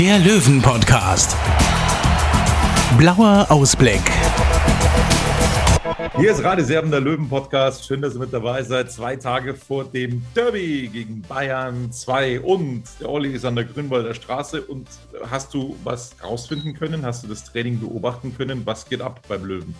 der 0.00 0.18
Löwen-Podcast. 0.18 1.36
Blauer 2.98 3.46
Ausblick. 3.48 4.00
Hier 6.16 6.32
ist 6.32 6.42
Radeserben, 6.42 6.90
der 6.90 7.00
Löwen-Podcast. 7.00 7.86
Schön, 7.86 8.02
dass 8.02 8.14
ihr 8.14 8.20
mit 8.20 8.32
dabei 8.32 8.62
seid. 8.62 8.90
Zwei 8.90 9.14
Tage 9.14 9.54
vor 9.54 9.84
dem 9.84 10.22
Derby 10.34 10.88
gegen 10.92 11.22
Bayern 11.22 11.92
2 11.92 12.40
und 12.40 12.82
der 13.00 13.08
Olli 13.08 13.34
ist 13.34 13.44
an 13.44 13.54
der 13.54 13.64
Grünwalder 13.66 14.14
Straße. 14.14 14.62
Und 14.62 14.88
hast 15.30 15.54
du 15.54 15.76
was 15.84 16.16
rausfinden 16.24 16.74
können? 16.74 17.04
Hast 17.04 17.22
du 17.22 17.28
das 17.28 17.44
Training 17.44 17.78
beobachten 17.78 18.34
können? 18.36 18.62
Was 18.64 18.88
geht 18.88 19.00
ab 19.00 19.20
beim 19.28 19.44
Löwen? 19.44 19.74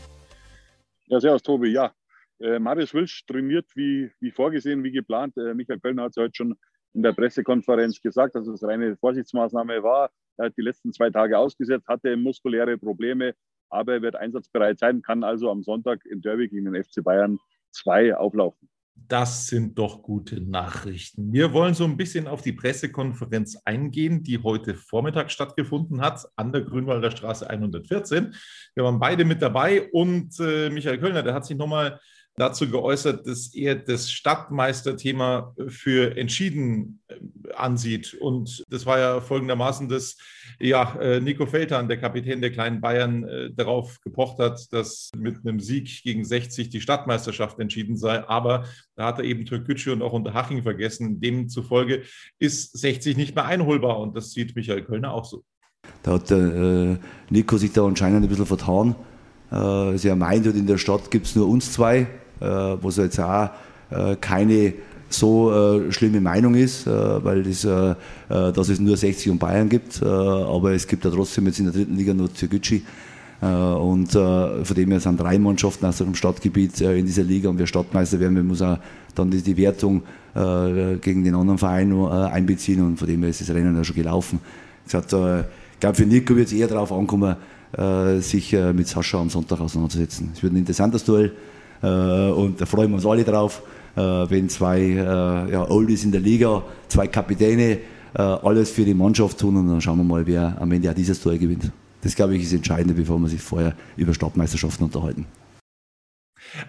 Ja, 1.06 1.18
servus 1.18 1.42
Tobi. 1.42 1.72
Ja, 1.72 1.92
äh, 2.38 2.60
Marius 2.60 2.94
Wilsch 2.94 3.24
trainiert 3.26 3.66
wie, 3.74 4.10
wie 4.20 4.30
vorgesehen, 4.30 4.84
wie 4.84 4.92
geplant. 4.92 5.36
Äh, 5.36 5.54
Michael 5.54 5.80
Kölner 5.80 6.04
hat 6.04 6.10
es 6.10 6.16
heute 6.16 6.34
schon 6.34 6.54
in 6.94 7.02
der 7.02 7.12
Pressekonferenz 7.12 8.00
gesagt, 8.00 8.34
dass 8.34 8.46
es 8.46 8.62
reine 8.62 8.96
Vorsichtsmaßnahme 8.96 9.82
war. 9.82 10.10
Er 10.36 10.46
hat 10.46 10.56
die 10.56 10.62
letzten 10.62 10.92
zwei 10.92 11.10
Tage 11.10 11.38
ausgesetzt, 11.38 11.86
hatte 11.88 12.16
muskuläre 12.16 12.78
Probleme, 12.78 13.34
aber 13.68 13.94
er 13.94 14.02
wird 14.02 14.16
einsatzbereit 14.16 14.78
sein, 14.78 15.02
kann 15.02 15.24
also 15.24 15.50
am 15.50 15.62
Sonntag 15.62 16.04
im 16.06 16.22
Derby 16.22 16.48
gegen 16.48 16.72
den 16.72 16.82
FC 16.82 17.02
Bayern 17.02 17.38
2 17.72 18.16
auflaufen. 18.16 18.68
Das 18.96 19.48
sind 19.48 19.78
doch 19.78 20.02
gute 20.02 20.40
Nachrichten. 20.40 21.32
Wir 21.32 21.52
wollen 21.52 21.74
so 21.74 21.84
ein 21.84 21.96
bisschen 21.96 22.26
auf 22.26 22.42
die 22.42 22.52
Pressekonferenz 22.52 23.56
eingehen, 23.64 24.22
die 24.22 24.38
heute 24.42 24.74
Vormittag 24.74 25.30
stattgefunden 25.30 26.00
hat, 26.00 26.26
an 26.36 26.52
der 26.52 26.62
Grünwalder 26.62 27.10
Straße 27.10 27.48
114. 27.48 28.34
Wir 28.74 28.84
waren 28.84 29.00
beide 29.00 29.24
mit 29.24 29.42
dabei 29.42 29.90
und 29.90 30.38
äh, 30.40 30.70
Michael 30.70 30.98
Kölner, 30.98 31.22
der 31.22 31.34
hat 31.34 31.44
sich 31.44 31.56
nochmal 31.56 32.00
dazu 32.36 32.68
geäußert, 32.68 33.26
dass 33.26 33.54
er 33.54 33.76
das 33.76 34.10
Stadtmeisterthema 34.10 35.54
für 35.68 36.16
entschieden 36.16 37.00
äh, 37.08 37.16
ansieht. 37.58 38.14
Und 38.14 38.64
das 38.68 38.86
war 38.86 38.98
ja 38.98 39.20
folgendermaßen, 39.20 39.88
dass 39.88 40.16
ja, 40.60 40.96
äh, 41.00 41.20
Nico 41.20 41.46
Feltan, 41.46 41.88
der 41.88 41.98
Kapitän 41.98 42.40
der 42.40 42.52
kleinen 42.52 42.80
Bayern, 42.80 43.24
äh, 43.24 43.50
darauf 43.52 44.00
gepocht 44.00 44.38
hat, 44.38 44.72
dass 44.72 45.10
mit 45.16 45.38
einem 45.44 45.60
Sieg 45.60 46.02
gegen 46.02 46.24
60 46.24 46.68
die 46.68 46.80
Stadtmeisterschaft 46.80 47.58
entschieden 47.58 47.96
sei. 47.96 48.26
Aber 48.28 48.64
da 48.96 49.06
hat 49.06 49.18
er 49.18 49.24
eben 49.24 49.44
Türkgücü 49.44 49.92
und 49.92 50.02
auch 50.02 50.12
Unterhaching 50.12 50.62
vergessen. 50.62 51.20
Demzufolge 51.20 52.02
ist 52.38 52.78
60 52.78 53.16
nicht 53.16 53.34
mehr 53.34 53.46
einholbar. 53.46 53.98
Und 53.98 54.16
das 54.16 54.32
sieht 54.32 54.54
Michael 54.56 54.84
Kölner 54.84 55.12
auch 55.12 55.24
so. 55.24 55.44
Da 56.02 56.12
hat 56.12 56.30
äh, 56.30 56.96
Nico 57.30 57.56
sich 57.56 57.72
da 57.72 57.84
anscheinend 57.84 58.24
ein 58.24 58.28
bisschen 58.28 58.46
vertan. 58.46 58.94
Äh, 59.50 60.06
er 60.06 60.16
meint, 60.16 60.46
in 60.46 60.66
der 60.66 60.78
Stadt 60.78 61.10
gibt 61.10 61.26
es 61.26 61.36
nur 61.36 61.48
uns 61.48 61.72
zwei. 61.72 62.06
Äh, 62.40 62.46
wo 62.82 62.88
es 62.88 62.96
jetzt 62.96 63.20
auch 63.20 63.50
äh, 63.90 64.16
keine 64.16 64.74
so 65.08 65.52
äh, 65.52 65.92
schlimme 65.92 66.20
Meinung 66.20 66.54
ist, 66.54 66.86
weil 66.86 67.42
das, 67.42 67.62
dass 67.62 68.68
es 68.68 68.80
nur 68.80 68.96
60 68.96 69.30
und 69.30 69.38
Bayern 69.38 69.68
gibt, 69.68 70.02
aber 70.02 70.72
es 70.72 70.86
gibt 70.86 71.04
ja 71.04 71.10
trotzdem 71.10 71.46
jetzt 71.46 71.58
in 71.58 71.66
der 71.66 71.74
dritten 71.74 71.96
Liga 71.96 72.14
nur 72.14 72.32
Türkgücü. 72.32 72.80
Und 73.40 74.12
von 74.12 74.76
dem 74.76 74.90
her 74.90 75.00
sind 75.00 75.20
drei 75.20 75.38
Mannschaften 75.38 75.86
aus 75.86 75.98
dem 75.98 76.14
Stadtgebiet 76.14 76.80
in 76.80 77.04
dieser 77.04 77.22
Liga 77.22 77.50
und 77.50 77.58
wer 77.58 77.66
Stadtmeister 77.66 78.18
werden, 78.18 78.36
wir 78.36 78.42
muss 78.42 78.62
auch 78.62 78.78
dann 79.14 79.30
die, 79.30 79.42
die 79.42 79.56
Wertung 79.56 80.02
gegen 80.34 81.24
den 81.24 81.34
anderen 81.34 81.58
Verein 81.58 81.92
einbeziehen 81.92 82.84
und 82.84 82.96
von 82.96 83.06
dem 83.06 83.20
her 83.20 83.30
ist 83.30 83.42
das 83.42 83.50
Rennen 83.50 83.76
ja 83.76 83.84
schon 83.84 83.96
gelaufen. 83.96 84.40
Ich 84.86 84.92
glaube, 84.92 85.46
für 85.94 86.06
Nico 86.06 86.34
wird 86.34 86.46
es 86.46 86.52
eher 86.54 86.68
darauf 86.68 86.92
ankommen, 86.92 87.36
sich 88.20 88.56
mit 88.72 88.88
Sascha 88.88 89.20
am 89.20 89.28
Sonntag 89.28 89.60
auseinanderzusetzen. 89.60 90.30
Es 90.34 90.42
wird 90.42 90.54
ein 90.54 90.58
interessantes 90.58 91.04
Duell. 91.04 91.32
Äh, 91.84 92.30
und 92.30 92.60
da 92.60 92.66
freuen 92.66 92.90
wir 92.90 92.96
uns 92.96 93.06
alle 93.06 93.24
drauf, 93.24 93.62
äh, 93.62 93.83
wenn 93.94 94.48
zwei 94.48 94.80
äh, 94.80 95.52
ja, 95.52 95.70
Oldies 95.70 96.04
in 96.04 96.12
der 96.12 96.20
Liga, 96.20 96.62
zwei 96.88 97.06
Kapitäne 97.06 97.78
alles 98.14 98.70
für 98.70 98.84
die 98.84 98.94
Mannschaft 98.94 99.38
tun 99.40 99.56
und 99.56 99.66
dann 99.66 99.80
schauen 99.80 99.98
wir 99.98 100.04
mal, 100.04 100.24
wer 100.24 100.56
am 100.60 100.70
Ende 100.70 100.88
auch 100.88 100.94
dieses 100.94 101.20
Tor 101.20 101.36
gewinnt. 101.36 101.72
Das, 102.00 102.14
glaube 102.14 102.36
ich, 102.36 102.42
ist 102.44 102.52
entscheidend, 102.52 102.94
bevor 102.94 103.18
wir 103.18 103.28
sich 103.28 103.40
vorher 103.40 103.74
über 103.96 104.14
Stadtmeisterschaften 104.14 104.84
unterhalten. 104.84 105.26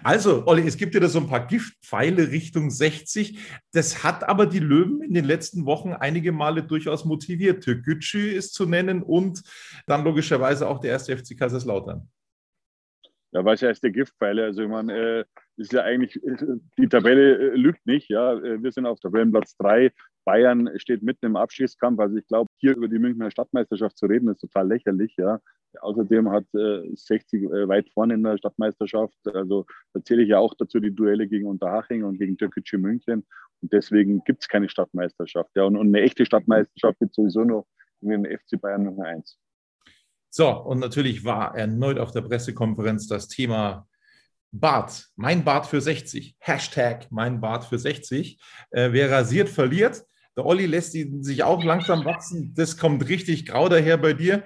Also, 0.02 0.46
Olli, 0.46 0.66
es 0.66 0.76
gibt 0.76 0.94
ja 0.94 1.00
da 1.00 1.08
so 1.08 1.20
ein 1.20 1.28
paar 1.28 1.46
Giftpfeile 1.46 2.30
Richtung 2.30 2.70
60. 2.70 3.38
Das 3.72 4.02
hat 4.02 4.28
aber 4.28 4.46
die 4.46 4.58
Löwen 4.58 5.02
in 5.02 5.14
den 5.14 5.24
letzten 5.24 5.66
Wochen 5.66 5.92
einige 5.92 6.32
Male 6.32 6.62
durchaus 6.62 7.04
motiviert. 7.04 7.64
Türkgücü 7.64 8.30
ist 8.30 8.54
zu 8.54 8.66
nennen 8.66 9.02
und 9.02 9.42
dann 9.86 10.04
logischerweise 10.04 10.68
auch 10.68 10.80
der 10.80 10.92
erste 10.92 11.16
FC 11.16 11.38
Kaiserslautern. 11.38 12.08
Ja, 13.32 13.44
was 13.44 13.62
heißt 13.62 13.82
der 13.82 13.90
Giftpfeile? 13.90 14.44
Also 14.44 14.62
ich 14.62 14.68
meine, 14.68 14.92
äh, 14.92 15.24
ist 15.56 15.72
ja 15.72 15.82
eigentlich, 15.82 16.20
die 16.78 16.88
Tabelle 16.88 17.52
äh, 17.52 17.56
lügt 17.56 17.86
nicht. 17.86 18.08
Ja, 18.08 18.34
äh, 18.34 18.62
wir 18.62 18.72
sind 18.72 18.86
auf 18.86 19.00
Tabellenplatz 19.00 19.56
3. 19.56 19.92
Bayern 20.24 20.70
steht 20.76 21.02
mitten 21.02 21.26
im 21.26 21.36
Abschießkampf. 21.36 22.00
Also 22.00 22.16
ich 22.16 22.26
glaube, 22.26 22.50
hier 22.56 22.76
über 22.76 22.88
die 22.88 22.98
Münchner 22.98 23.30
Stadtmeisterschaft 23.30 23.96
zu 23.96 24.06
reden, 24.06 24.28
ist 24.28 24.40
total 24.40 24.68
lächerlich. 24.68 25.14
Ja. 25.16 25.40
Außerdem 25.80 26.30
hat 26.30 26.44
äh, 26.54 26.82
60 26.94 27.44
äh, 27.44 27.68
weit 27.68 27.88
vorne 27.90 28.14
in 28.14 28.22
der 28.22 28.36
Stadtmeisterschaft. 28.36 29.14
Also 29.32 29.66
da 29.94 30.02
zähle 30.02 30.22
ich 30.22 30.30
ja 30.30 30.38
auch 30.38 30.54
dazu 30.58 30.80
die 30.80 30.94
Duelle 30.94 31.28
gegen 31.28 31.46
Unterhaching 31.46 32.04
und 32.04 32.18
gegen 32.18 32.36
Türkgücü 32.36 32.78
München. 32.78 33.24
Und 33.62 33.72
deswegen 33.72 34.22
gibt 34.24 34.42
es 34.42 34.48
keine 34.48 34.68
Stadtmeisterschaft. 34.68 35.50
Ja. 35.54 35.64
Und, 35.64 35.76
und 35.76 35.88
eine 35.88 36.00
echte 36.00 36.26
Stadtmeisterschaft 36.26 36.98
gibt 36.98 37.10
es 37.12 37.16
sowieso 37.16 37.44
noch 37.44 37.66
in 38.00 38.10
den 38.10 38.26
FC 38.26 38.60
Bayern 38.60 38.84
Nummer 38.84 39.06
1. 39.06 39.38
So, 40.28 40.50
und 40.50 40.80
natürlich 40.80 41.24
war 41.24 41.56
erneut 41.56 41.98
auf 41.98 42.10
der 42.10 42.22
Pressekonferenz 42.22 43.06
das 43.06 43.28
Thema 43.28 43.86
Bart, 44.60 45.06
mein 45.16 45.44
Bart 45.44 45.66
für 45.66 45.80
60, 45.80 46.36
Hashtag 46.38 47.06
mein 47.10 47.40
Bart 47.40 47.64
für 47.64 47.78
60. 47.78 48.38
Äh, 48.70 48.92
wer 48.92 49.10
rasiert, 49.10 49.48
verliert. 49.48 50.04
Der 50.36 50.44
Olli 50.44 50.66
lässt 50.66 50.94
ihn 50.94 51.22
sich 51.22 51.42
auch 51.42 51.64
langsam 51.64 52.04
wachsen. 52.04 52.52
Das 52.54 52.76
kommt 52.76 53.08
richtig 53.08 53.46
grau 53.46 53.68
daher 53.68 53.96
bei 53.96 54.12
dir. 54.12 54.44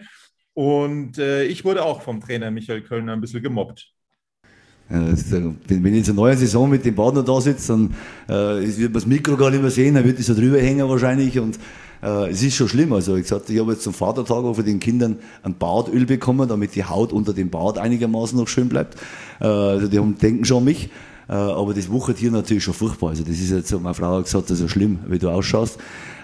Und 0.54 1.18
äh, 1.18 1.44
ich 1.44 1.64
wurde 1.64 1.84
auch 1.84 2.02
vom 2.02 2.20
Trainer 2.20 2.50
Michael 2.50 2.82
Kölner 2.82 3.12
ein 3.12 3.20
bisschen 3.20 3.42
gemobbt. 3.42 3.92
Wenn 4.88 5.86
ich 5.86 5.94
jetzt 5.94 6.08
eine 6.08 6.16
neue 6.16 6.36
Saison 6.36 6.68
mit 6.68 6.84
dem 6.84 6.96
Partner 6.96 7.22
da 7.22 7.40
sitze, 7.40 7.68
dann 7.68 7.94
äh, 8.26 8.66
wird 8.66 8.90
man 8.90 8.92
das 8.94 9.06
Mikro 9.06 9.36
gar 9.36 9.50
nicht 9.50 9.62
mehr 9.62 9.70
sehen, 9.70 9.94
dann 9.94 10.04
wird 10.04 10.18
es 10.18 10.26
so 10.26 10.34
drüber 10.34 10.58
hängen 10.58 10.88
wahrscheinlich. 10.88 11.38
Und 11.38 11.60
äh, 12.02 12.30
es 12.30 12.42
ist 12.42 12.56
schon 12.56 12.68
schlimm. 12.68 12.92
Also 12.92 13.16
ich 13.16 13.22
gesagt, 13.22 13.50
ich 13.50 13.58
habe 13.58 13.72
jetzt 13.72 13.82
zum 13.82 13.94
Vatertag 13.94 14.44
auch 14.44 14.54
für 14.54 14.62
den 14.62 14.80
Kindern 14.80 15.16
ein 15.42 15.54
Bartöl 15.54 16.06
bekommen, 16.06 16.48
damit 16.48 16.74
die 16.74 16.84
Haut 16.84 17.12
unter 17.12 17.32
dem 17.32 17.50
Bart 17.50 17.78
einigermaßen 17.78 18.38
noch 18.38 18.48
schön 18.48 18.68
bleibt. 18.68 18.96
Äh, 19.40 19.46
also 19.46 19.88
die 19.88 19.98
haben, 19.98 20.16
denken 20.18 20.44
schon 20.44 20.58
an 20.58 20.64
mich. 20.64 20.90
Äh, 21.28 21.34
aber 21.34 21.74
das 21.74 21.90
wuchert 21.90 22.18
hier 22.18 22.30
natürlich 22.30 22.64
schon 22.64 22.74
furchtbar. 22.74 23.10
Also 23.10 23.22
das 23.22 23.34
ist 23.34 23.50
jetzt, 23.50 23.72
meine 23.80 23.94
Frau 23.94 24.16
hat 24.16 24.24
gesagt, 24.24 24.50
das 24.50 24.60
ist 24.60 24.70
schlimm, 24.70 24.98
wie 25.06 25.18
du 25.18 25.28
ausschaust. 25.28 25.78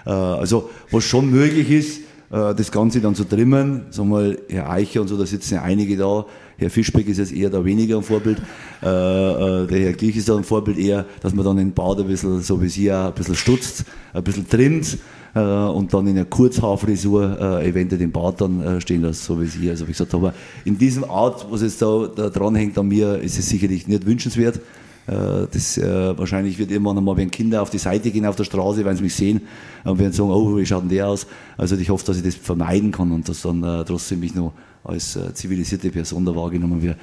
Äh, 0.05 0.09
also 0.09 0.69
was 0.91 1.03
schon 1.03 1.29
möglich 1.29 1.69
ist, 1.71 2.01
das 2.29 2.71
Ganze 2.71 2.99
dann 2.99 3.15
zu 3.15 3.23
trimmen. 3.23 3.85
Sag 3.89 4.05
mal, 4.05 4.37
Herr 4.49 4.69
Eicher 4.69 5.01
und 5.01 5.07
so, 5.07 5.17
da 5.17 5.25
sitzen 5.25 5.55
ja 5.55 5.61
einige 5.61 5.95
da. 5.95 6.25
Herr 6.57 6.71
Fischbeck 6.71 7.07
ist 7.07 7.19
jetzt 7.19 7.33
eher 7.33 7.49
da 7.49 7.63
weniger 7.63 7.97
ein 7.97 8.03
Vorbild. 8.03 8.39
Äh, 8.81 8.87
äh, 8.87 9.67
der 9.67 9.79
Herr 9.79 9.93
Glich 9.93 10.17
ist 10.17 10.27
da 10.27 10.35
ein 10.35 10.43
Vorbild 10.43 10.77
eher, 10.77 11.05
dass 11.21 11.33
man 11.33 11.45
dann 11.45 11.57
den 11.57 11.71
Bart 11.71 11.99
ein 11.99 12.07
bisschen, 12.07 12.41
so 12.41 12.61
wie 12.61 12.67
Sie 12.67 12.91
auch, 12.91 13.07
ein 13.07 13.13
bisschen 13.13 13.35
stutzt, 13.35 13.85
ein 14.11 14.23
bisschen 14.23 14.49
trimmt 14.49 14.97
äh, 15.35 15.39
und 15.39 15.93
dann 15.93 16.07
in 16.07 16.17
einer 16.17 16.25
Kurzhaarfrisur 16.25 17.61
äh, 17.61 17.69
eventuell 17.69 17.99
den 17.99 18.11
Bart 18.11 18.41
dann 18.41 18.61
äh, 18.61 18.81
stehen 18.81 19.03
lässt, 19.03 19.23
so 19.23 19.39
wie 19.39 19.45
Sie. 19.45 19.69
Also 19.69 19.87
wie 19.87 19.91
gesagt, 19.91 20.15
aber 20.15 20.33
in 20.65 20.77
diesem 20.77 21.03
Art, 21.03 21.45
was 21.51 21.61
jetzt 21.61 21.81
da, 21.81 22.07
da 22.07 22.29
dran 22.29 22.55
hängt 22.55 22.75
an 22.77 22.87
mir, 22.87 23.19
ist 23.19 23.37
es 23.37 23.49
sicherlich 23.49 23.87
nicht 23.87 24.07
wünschenswert. 24.07 24.59
Äh, 25.07 25.47
das, 25.51 25.77
äh, 25.77 26.17
wahrscheinlich 26.17 26.59
wird 26.59 26.69
irgendwann 26.69 26.97
einmal, 26.97 27.15
wenn 27.15 27.31
Kinder 27.31 27.61
auf 27.61 27.69
die 27.69 27.77
Seite 27.77 28.11
gehen 28.11 28.25
auf 28.25 28.35
der 28.35 28.43
Straße, 28.43 28.83
wenn 28.83 28.95
sie 28.95 29.03
mich 29.03 29.15
sehen 29.15 29.41
und 29.85 29.99
werden 29.99 30.11
sagen, 30.11 30.29
oh, 30.29 30.57
wie 30.57 30.65
schaut 30.65 30.83
denn 30.83 30.89
der 30.89 31.07
aus? 31.07 31.27
Also 31.57 31.77
ich 31.77 31.89
hoffe, 31.89 32.05
dass 32.05 32.17
ich 32.17 32.23
das 32.23 32.35
vermeiden 32.35 32.91
kann 32.91 33.11
und 33.11 33.27
dass 33.27 33.41
dann 33.41 33.63
äh, 33.63 33.85
trotzdem 33.85 34.19
mich 34.19 34.35
noch 34.35 34.53
als 34.83 35.19
zivilisierte 35.33 35.89
Person 35.89 36.23
da 36.23 36.33
wahrgenommen 36.33 36.81
wird, 36.81 36.95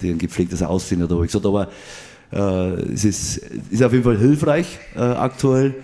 die 0.00 0.08
ein 0.08 0.16
gepflegtes 0.16 0.62
Aussehen 0.62 1.02
hat. 1.02 1.12
Aber 1.12 1.22
ich 1.22 1.26
gesagt, 1.26 1.44
aber 1.44 1.68
es 2.30 3.04
ist, 3.04 3.42
ist 3.70 3.82
auf 3.82 3.92
jeden 3.92 4.04
Fall 4.04 4.16
hilfreich 4.16 4.78
aktuell. 4.96 5.74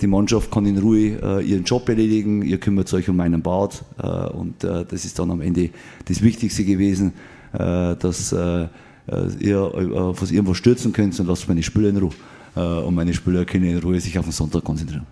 Die 0.00 0.06
Mannschaft 0.06 0.50
kann 0.50 0.64
in 0.64 0.78
Ruhe 0.78 1.42
ihren 1.42 1.64
Job 1.64 1.86
erledigen, 1.90 2.40
ihr 2.40 2.58
kümmert 2.58 2.90
euch 2.94 3.06
um 3.10 3.16
meinen 3.16 3.42
Bart 3.42 3.84
und 4.32 4.64
das 4.64 5.04
ist 5.04 5.18
dann 5.18 5.30
am 5.30 5.42
Ende 5.42 5.68
das 6.06 6.22
Wichtigste 6.22 6.64
gewesen, 6.64 7.12
dass 7.52 8.34
ihr 9.40 9.60
auf 9.60 10.22
was 10.22 10.30
irgendwo 10.30 10.54
stürzen 10.54 10.92
könnt 10.92 11.18
und 11.18 11.26
lasst 11.26 11.48
meine 11.48 11.62
Spieler 11.62 11.90
in 11.90 11.96
Ruhe. 11.98 12.14
Und 12.54 12.94
meine 12.94 13.12
Spieler 13.12 13.44
können 13.44 13.64
in 13.64 13.78
Ruhe 13.78 14.00
sich 14.00 14.18
auf 14.18 14.24
den 14.24 14.32
Sonntag 14.32 14.64
konzentrieren. 14.64 15.06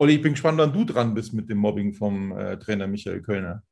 Olli, 0.00 0.14
ich 0.14 0.22
bin 0.22 0.32
gespannt, 0.32 0.58
wann 0.58 0.72
du 0.72 0.84
dran 0.84 1.12
bist 1.12 1.34
mit 1.34 1.50
dem 1.50 1.58
Mobbing 1.58 1.92
vom 1.92 2.30
äh, 2.30 2.56
Trainer 2.58 2.86
Michael 2.86 3.20
Kölner. 3.20 3.62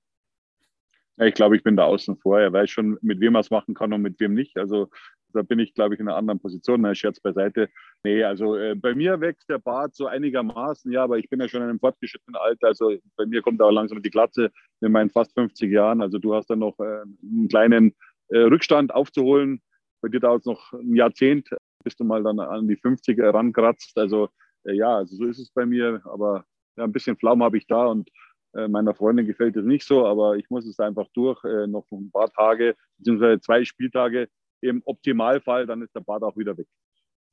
Ja, 1.19 1.27
ich 1.27 1.35
glaube, 1.35 1.57
ich 1.57 1.63
bin 1.63 1.77
da 1.77 1.85
außen 1.85 2.17
vor. 2.17 2.41
Er 2.41 2.53
weiß 2.53 2.69
schon, 2.69 2.99
mit 3.01 3.21
wem 3.21 3.37
er 3.37 3.41
es 3.41 3.51
machen 3.51 3.75
kann 3.75 3.93
und 3.93 4.03
mit 4.03 4.19
wem 4.19 4.35
nicht. 4.35 4.59
Also 4.59 4.91
da 5.33 5.43
bin 5.43 5.61
ich, 5.61 5.73
glaube 5.73 5.95
ich, 5.95 6.01
in 6.01 6.09
einer 6.09 6.17
anderen 6.17 6.41
Position. 6.41 6.81
Na, 6.81 6.97
Scherz 6.97 7.21
beiseite. 7.21 7.69
Nee, 8.03 8.25
also 8.25 8.57
äh, 8.57 8.75
bei 8.75 8.95
mir 8.95 9.21
wächst 9.21 9.49
der 9.49 9.59
Bart 9.59 9.95
so 9.95 10.07
einigermaßen, 10.07 10.91
ja, 10.91 11.05
aber 11.05 11.19
ich 11.19 11.29
bin 11.29 11.41
ja 11.41 11.49
schon 11.49 11.63
in 11.63 11.69
einem 11.69 11.79
fortgeschrittenen 11.79 12.37
Alter. 12.37 12.67
Also 12.67 12.93
bei 13.17 13.27
mir 13.27 13.41
kommt 13.41 13.63
auch 13.63 13.71
langsam 13.71 14.03
die 14.03 14.11
Glatze 14.11 14.51
in 14.81 14.91
meinen 14.93 15.11
fast 15.11 15.33
50 15.35 15.71
Jahren. 15.71 16.03
Also 16.03 16.19
du 16.19 16.35
hast 16.35 16.51
dann 16.51 16.59
noch 16.59 16.79
äh, 16.81 17.03
einen 17.23 17.49
kleinen 17.49 17.91
äh, 17.91 17.93
Rückstand 18.35 18.95
aufzuholen. 18.95 19.61
Bei 20.03 20.09
dir 20.09 20.21
dauert 20.21 20.41
es 20.41 20.47
noch 20.47 20.73
ein 20.73 20.95
Jahrzehnt, 20.95 21.49
bis 21.85 21.97
du 21.97 22.05
mal 22.05 22.23
dann 22.23 22.41
an 22.41 22.69
die 22.69 22.77
50 22.77 23.19
rankratzt. 23.21 23.97
Also 23.97 24.29
äh, 24.65 24.75
ja, 24.75 24.97
also 24.97 25.17
so 25.17 25.25
ist 25.25 25.39
es 25.39 25.51
bei 25.51 25.67
mir. 25.67 26.03
Aber 26.05 26.45
ja, 26.77 26.85
ein 26.85 26.93
bisschen 26.93 27.17
Pflaume 27.17 27.45
habe 27.45 27.59
ich 27.59 27.67
da 27.67 27.87
und 27.87 28.11
äh, 28.55 28.69
meiner 28.69 28.95
Freundin 28.95 29.27
gefällt 29.27 29.57
es 29.57 29.65
nicht 29.65 29.87
so, 29.87 30.07
aber 30.07 30.37
ich 30.37 30.49
muss 30.51 30.67
es 30.67 30.79
einfach 30.81 31.07
durch, 31.15 31.43
äh, 31.45 31.67
noch 31.67 31.87
ein 31.91 32.11
paar 32.11 32.31
Tage, 32.31 32.75
beziehungsweise 32.99 33.41
zwei 33.41 33.65
Spieltage 33.65 34.29
im 34.63 34.83
Optimalfall, 34.85 35.67
dann 35.67 35.83
ist 35.83 35.95
der 35.95 36.01
Bart 36.01 36.23
auch 36.23 36.37
wieder 36.37 36.57
weg. 36.57 36.67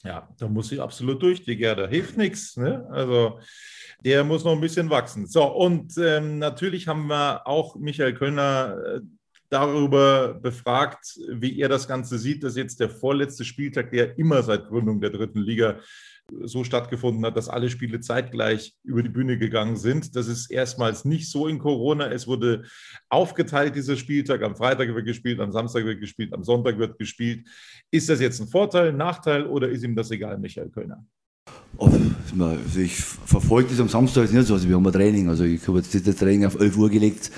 Ja, 0.04 0.28
da 0.38 0.50
muss 0.50 0.72
ich 0.72 0.82
absolut 0.82 1.22
durch, 1.24 1.44
die 1.44 1.56
Gerda. 1.56 1.88
Hilft 1.88 2.18
nichts. 2.18 2.58
Ne? 2.58 2.86
Also 2.92 3.40
der 4.04 4.26
muss 4.26 4.44
noch 4.44 4.52
ein 4.52 4.60
bisschen 4.60 4.90
wachsen. 4.90 5.28
So, 5.28 5.46
und 5.46 5.98
ähm, 5.98 6.40
natürlich 6.40 6.90
haben 6.90 7.08
wir 7.08 7.48
auch 7.48 7.78
Michael 7.78 8.14
Kölner 8.14 8.78
äh, 8.86 9.00
darüber 9.54 10.34
befragt, 10.34 11.20
wie 11.30 11.60
er 11.60 11.70
das 11.70 11.88
Ganze 11.88 12.18
sieht, 12.18 12.44
dass 12.44 12.56
jetzt 12.56 12.80
der 12.80 12.90
vorletzte 12.90 13.46
Spieltag, 13.46 13.92
der 13.92 14.18
immer 14.18 14.42
seit 14.42 14.68
Gründung 14.68 15.00
der 15.00 15.12
dritten 15.12 15.40
Liga 15.40 15.80
so 16.42 16.64
stattgefunden 16.64 17.26
hat, 17.26 17.38
dass 17.38 17.50
alle 17.50 17.70
Spiele 17.70 18.00
zeitgleich 18.00 18.74
über 18.84 19.04
die 19.04 19.10
Bühne 19.10 19.38
gegangen 19.38 19.76
sind. 19.76 20.16
Das 20.16 20.28
ist 20.28 20.50
erstmals 20.50 21.06
nicht 21.06 21.30
so 21.30 21.48
in 21.48 21.60
Corona. 21.60 22.08
Es 22.12 22.28
wurde 22.28 22.64
aufgeteilt, 23.10 23.76
dieser 23.76 23.98
Spieltag. 23.98 24.42
Am 24.42 24.56
Freitag 24.56 24.94
wird 24.96 25.06
gespielt, 25.06 25.40
am 25.40 25.52
Samstag 25.52 25.86
wird 25.86 26.00
gespielt, 26.00 26.34
am 26.34 26.44
Sonntag 26.44 26.80
wird 26.80 26.98
gespielt. 26.98 27.48
Ist 27.92 28.10
das 28.10 28.22
jetzt 28.22 28.40
ein 28.40 28.48
Vorteil, 28.48 28.90
ein 28.90 28.98
Nachteil 28.98 29.46
oder 29.46 29.70
ist 29.70 29.84
ihm 29.84 29.96
das 29.96 30.12
egal, 30.12 30.40
Michael 30.40 30.70
Kölner? 30.70 31.06
Oh, 31.78 31.92
also 32.40 32.80
ich 32.80 32.96
verfolge 32.96 33.70
das 33.70 33.80
am 33.80 33.90
Samstag 33.90 34.32
nicht 34.32 34.48
so. 34.48 34.54
Also 34.54 34.68
wir 34.68 34.76
haben 34.76 34.88
ein 34.88 34.94
Training. 34.94 35.30
Also 35.30 35.44
ich 35.44 35.68
habe 35.68 35.80
jetzt 35.80 36.08
das 36.08 36.16
Training 36.16 36.46
auf 36.46 36.60
11 36.60 36.78
Uhr 36.78 36.90
gelegt, 36.90 37.32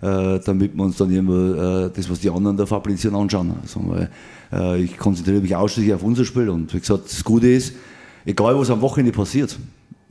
damit 0.00 0.74
wir 0.74 0.84
uns 0.84 0.96
dann 0.96 1.10
immer 1.10 1.86
äh, 1.86 1.90
das, 1.94 2.08
was 2.08 2.20
die 2.20 2.30
anderen 2.30 2.56
da 2.56 2.66
fabrizieren, 2.66 3.14
anschauen. 3.14 3.52
Also, 3.60 3.80
weil, 3.86 4.10
äh, 4.52 4.82
ich 4.82 4.96
konzentriere 4.96 5.40
mich 5.40 5.54
ausschließlich 5.54 5.94
auf 5.94 6.02
unser 6.02 6.24
Spiel. 6.24 6.48
Und 6.48 6.72
wie 6.72 6.80
gesagt, 6.80 7.04
das 7.06 7.22
Gute 7.22 7.48
ist, 7.48 7.74
egal 8.24 8.58
was 8.58 8.70
am 8.70 8.80
Wochenende 8.80 9.12
passiert, 9.12 9.58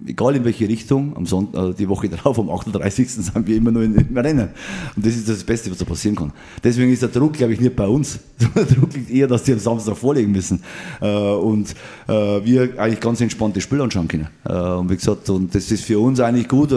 egal 0.05 0.35
in 0.35 0.45
welche 0.45 0.67
Richtung, 0.67 1.15
am 1.15 1.25
Sonntag, 1.25 1.71
äh, 1.71 1.73
die 1.73 1.89
Woche 1.89 2.09
darauf, 2.09 2.39
am 2.39 2.49
38. 2.49 3.09
sind 3.09 3.47
wir 3.47 3.57
immer 3.57 3.71
nur 3.71 3.83
im 3.83 4.17
Rennen. 4.17 4.49
Und 4.95 5.05
das 5.05 5.15
ist 5.15 5.27
das 5.27 5.43
Beste, 5.43 5.69
was 5.71 5.77
da 5.77 5.85
passieren 5.85 6.15
kann. 6.15 6.31
Deswegen 6.63 6.91
ist 6.91 7.01
der 7.01 7.09
Druck, 7.09 7.33
glaube 7.33 7.53
ich, 7.53 7.59
nicht 7.59 7.75
bei 7.75 7.87
uns. 7.87 8.19
Der 8.55 8.65
Druck 8.65 8.93
liegt 8.93 9.09
eher, 9.09 9.27
dass 9.27 9.43
die 9.43 9.53
am 9.53 9.59
Samstag 9.59 9.97
vorlegen 9.97 10.31
müssen. 10.31 10.61
Äh, 11.01 11.07
und 11.07 11.75
äh, 12.07 12.11
wir 12.11 12.79
eigentlich 12.79 12.99
ganz 12.99 13.21
entspanntes 13.21 13.63
Spiel 13.63 13.81
anschauen 13.81 14.07
können. 14.07 14.27
Und 14.43 14.89
wie 14.89 14.95
gesagt, 14.95 15.29
und 15.29 15.53
das 15.53 15.71
ist 15.71 15.83
für 15.83 15.99
uns 15.99 16.19
eigentlich 16.19 16.47
gut. 16.47 16.73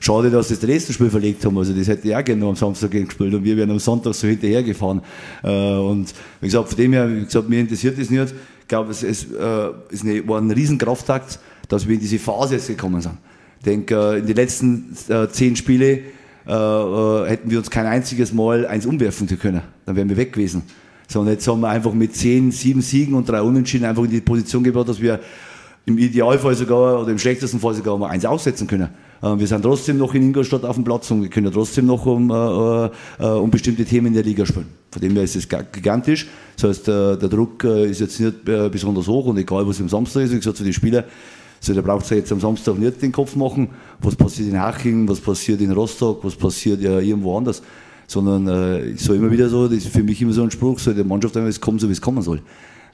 Schade, 0.00 0.30
dass 0.30 0.48
sie 0.48 0.54
das 0.54 0.64
letzte 0.64 0.92
Spiel 0.92 1.10
verlegt 1.10 1.44
haben. 1.44 1.56
Also 1.56 1.72
das 1.72 1.88
hätte 1.88 2.08
ich 2.08 2.16
auch 2.16 2.24
gerne 2.24 2.40
noch 2.40 2.48
am 2.50 2.56
Samstag 2.56 2.90
gespielt 2.90 3.34
und 3.34 3.44
wir 3.44 3.56
werden 3.56 3.70
am 3.70 3.78
Sonntag 3.78 4.14
so 4.14 4.26
hinterhergefahren. 4.26 5.00
Und 5.42 6.06
wie 6.40 6.46
gesagt, 6.46 6.68
von 6.68 6.76
dem 6.76 6.92
her, 6.92 7.08
wie 7.10 7.24
gesagt, 7.24 7.48
mir 7.48 7.60
interessiert 7.60 7.98
das 7.98 8.10
nicht. 8.10 8.34
Ich 8.64 8.68
glaube, 8.68 8.90
es, 8.90 9.02
es 9.02 9.24
äh, 9.24 9.70
ist 9.90 10.04
eine, 10.04 10.26
war 10.26 10.40
ein 10.40 10.50
Riesenkraftakt, 10.50 11.38
dass 11.68 11.86
wir 11.86 11.94
in 11.94 12.00
diese 12.00 12.18
Phase 12.18 12.54
jetzt 12.54 12.68
gekommen 12.68 13.00
sind. 13.00 13.18
Ich 13.58 13.64
denke, 13.64 14.16
in 14.18 14.26
den 14.26 14.36
letzten 14.36 14.96
äh, 15.08 15.28
zehn 15.28 15.56
Spiele 15.56 16.00
äh, 16.46 16.52
äh, 16.52 17.28
hätten 17.28 17.50
wir 17.50 17.58
uns 17.58 17.70
kein 17.70 17.86
einziges 17.86 18.32
Mal 18.32 18.66
eins 18.66 18.84
umwerfen 18.86 19.26
können. 19.38 19.62
Dann 19.86 19.96
wären 19.96 20.08
wir 20.08 20.16
weg 20.16 20.32
gewesen. 20.32 20.62
Sondern 21.08 21.34
jetzt 21.34 21.46
haben 21.48 21.60
wir 21.60 21.68
einfach 21.68 21.92
mit 21.92 22.14
zehn, 22.14 22.50
sieben 22.50 22.82
Siegen 22.82 23.14
und 23.14 23.28
drei 23.28 23.40
Unentschieden 23.40 23.84
einfach 23.84 24.04
in 24.04 24.10
die 24.10 24.20
Position 24.20 24.62
gebracht, 24.62 24.88
dass 24.88 25.00
wir 25.00 25.20
im 25.86 25.98
Idealfall 25.98 26.54
sogar 26.54 27.00
oder 27.00 27.10
im 27.10 27.18
schlechtesten 27.18 27.60
Fall 27.60 27.74
sogar 27.74 27.96
mal 27.98 28.08
eins 28.08 28.24
aussetzen 28.24 28.66
können. 28.66 28.88
Äh, 29.22 29.38
wir 29.38 29.46
sind 29.46 29.62
trotzdem 29.62 29.96
noch 29.96 30.14
in 30.14 30.22
Ingolstadt 30.22 30.64
auf 30.64 30.76
dem 30.76 30.84
Platz 30.84 31.10
und 31.10 31.22
wir 31.22 31.30
können 31.30 31.50
trotzdem 31.52 31.86
noch 31.86 32.04
um, 32.04 32.30
um 32.30 33.50
bestimmte 33.50 33.84
Themen 33.84 34.08
in 34.08 34.14
der 34.14 34.22
Liga 34.22 34.44
spielen. 34.44 34.66
Von 34.90 35.00
dem 35.00 35.12
her 35.12 35.24
ist 35.24 35.36
es 35.36 35.48
gigantisch. 35.48 36.26
Das 36.56 36.68
heißt, 36.70 36.86
der, 36.88 37.16
Druck 37.16 37.64
ist 37.64 38.00
jetzt 38.00 38.20
nicht 38.20 38.44
besonders 38.44 39.08
hoch 39.08 39.26
und 39.26 39.38
egal, 39.38 39.66
was 39.66 39.80
am 39.80 39.88
Samstag 39.88 40.22
ist, 40.22 40.32
wie 40.32 40.36
gesagt, 40.36 40.58
für 40.58 40.64
die 40.64 40.72
Spieler, 40.72 41.04
so, 41.64 41.74
da 41.74 41.80
braucht 41.80 42.04
es 42.04 42.10
jetzt 42.10 42.32
am 42.32 42.40
Samstag 42.40 42.78
nicht 42.78 43.00
den 43.00 43.12
Kopf 43.12 43.36
machen, 43.36 43.68
was 44.00 44.16
passiert 44.16 44.50
in 44.50 44.60
Haching, 44.60 45.08
was 45.08 45.20
passiert 45.20 45.60
in 45.60 45.70
Rostock, 45.72 46.22
was 46.24 46.36
passiert 46.36 46.80
ja 46.80 46.98
irgendwo 46.98 47.36
anders. 47.36 47.62
Sondern 48.06 48.46
äh, 48.48 48.90
ich 48.90 49.00
sage 49.00 49.18
immer 49.18 49.30
wieder 49.30 49.48
so, 49.48 49.66
das 49.66 49.78
ist 49.78 49.88
für 49.88 50.02
mich 50.02 50.20
immer 50.20 50.32
so 50.32 50.42
ein 50.42 50.50
Spruch, 50.50 50.78
so 50.78 50.92
der 50.92 51.04
Mannschaft 51.04 51.36
es 51.36 51.60
kommt 51.60 51.80
so, 51.80 51.88
wie 51.88 51.92
es 51.92 52.00
kommen 52.00 52.22
soll. 52.22 52.42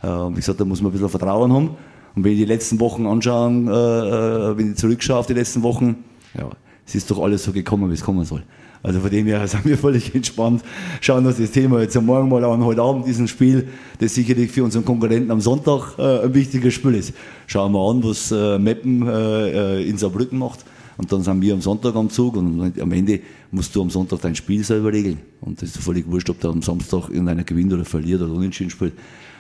Äh, 0.03 0.07
wie 0.07 0.35
gesagt, 0.35 0.61
da 0.61 0.65
muss 0.65 0.81
man 0.81 0.91
ein 0.91 0.93
bisschen 0.93 1.09
Vertrauen 1.09 1.53
haben. 1.53 1.71
Und 2.15 2.25
wenn 2.25 2.33
ich 2.33 2.39
die 2.39 2.45
letzten 2.45 2.79
Wochen 2.81 3.07
anschaue, 3.07 3.51
äh, 3.51 4.57
wenn 4.57 4.73
ich 4.73 4.77
zurückschaue 4.77 5.19
auf 5.19 5.27
die 5.27 5.35
letzten 5.35 5.63
Wochen, 5.63 5.97
ja, 6.39 6.49
es 6.87 6.95
ist 6.95 7.11
doch 7.11 7.21
alles 7.23 7.45
so 7.45 7.53
gekommen, 7.53 7.91
wie 7.91 7.95
es 7.95 8.03
kommen 8.03 8.25
soll. 8.25 8.43
Also 8.83 9.01
von 9.01 9.11
dem 9.11 9.27
her 9.27 9.47
sind 9.49 9.65
wir 9.65 9.77
völlig 9.77 10.15
entspannt, 10.15 10.63
schauen 11.01 11.27
uns 11.27 11.37
das 11.37 11.51
Thema 11.51 11.81
jetzt 11.81 12.01
Morgen 12.01 12.29
mal 12.29 12.45
an, 12.45 12.65
heute 12.65 12.83
Abend 12.83 13.07
diesen 13.07 13.29
Spiel, 13.29 13.69
das 13.99 14.15
sicherlich 14.15 14.51
für 14.51 14.65
unseren 14.65 14.85
Konkurrenten 14.85 15.31
am 15.31 15.41
Sonntag 15.41 15.99
äh, 15.99 16.25
ein 16.25 16.35
wichtiges 16.35 16.75
Spiel 16.75 16.95
ist. 16.95 17.13
Schauen 17.47 17.73
wir 17.73 17.91
an, 17.91 18.03
was 18.03 18.33
äh, 18.33 18.59
Meppen 18.59 19.07
äh, 19.07 19.83
in 19.83 19.99
Saarbrücken 19.99 20.39
macht. 20.39 20.65
Und 20.97 21.11
dann 21.11 21.23
sind 21.23 21.41
wir 21.41 21.55
am 21.55 21.63
Sonntag 21.63 21.95
am 21.97 22.11
Zug 22.11 22.37
und 22.37 22.79
am 22.79 22.93
Ende 22.93 23.21
musst 23.51 23.75
du 23.75 23.81
am 23.81 23.89
Sonntag 23.89 24.21
dein 24.21 24.35
Spiel 24.35 24.63
selber 24.63 24.93
regeln. 24.93 25.19
Und 25.41 25.63
das 25.63 25.71
ist 25.71 25.79
völlig 25.79 26.07
wurscht, 26.07 26.29
ob 26.29 26.39
der 26.41 26.51
am 26.51 26.61
Samstag 26.61 27.09
irgendeiner 27.09 27.43
gewinnt 27.43 27.73
oder 27.73 27.87
verliert 27.87 28.21
oder 28.21 28.35
unentschieden 28.35 28.69
spielt. 28.69 28.93